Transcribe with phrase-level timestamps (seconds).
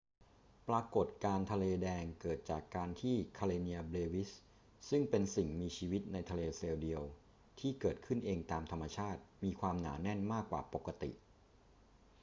[0.67, 4.31] ปรากฏการณ์ทะเลแดงเกิดจากการที่ karenia brevis
[4.89, 7.01] ซึ่งเป็นสิ่งมีชีวิตในทะเลเซลล์เดียว
[7.59, 11.11] ที่เกิดขึ้นเองตามธรรมชาติมีความหนาแน่นมากกว่าปกติ